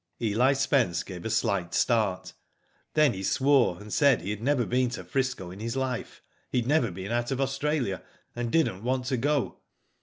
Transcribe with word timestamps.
Eli 0.19 0.51
Spence 0.53 1.03
gave 1.03 1.25
a 1.25 1.29
slight 1.29 1.75
start, 1.75 2.33
then 2.95 3.13
he 3.13 3.21
swore, 3.21 3.79
and 3.79 3.93
said 3.93 4.19
he 4.23 4.31
had 4.31 4.41
never 4.41 4.65
been 4.65 4.89
to 4.89 5.03
'Frisco 5.03 5.51
in 5.51 5.59
his 5.59 5.75
life. 5.75 6.23
He'd 6.51 6.65
never 6.65 6.89
been 6.89 7.11
out 7.11 7.29
of 7.29 7.39
Australia, 7.39 8.01
and 8.35 8.51
didn't 8.51 8.81
want 8.81 9.05
to 9.05 9.17
go." 9.17 9.59